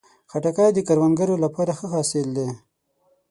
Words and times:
خټکی 0.31 0.69
د 0.73 0.79
کروندګرو 0.87 1.35
لپاره 1.45 1.71
ښه 1.77 1.87
حاصل 1.93 2.27
دی. 2.37 2.49